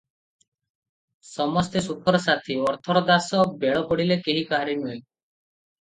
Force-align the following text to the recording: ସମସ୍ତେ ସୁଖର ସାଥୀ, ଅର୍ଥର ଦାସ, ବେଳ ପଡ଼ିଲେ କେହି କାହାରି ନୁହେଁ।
ସମସ୍ତେ 1.33 1.85
ସୁଖର 1.89 2.23
ସାଥୀ, 2.25 2.59
ଅର୍ଥର 2.73 3.07
ଦାସ, 3.13 3.45
ବେଳ 3.65 3.87
ପଡ଼ିଲେ 3.93 4.21
କେହି 4.27 4.47
କାହାରି 4.53 4.79
ନୁହେଁ। 4.85 4.95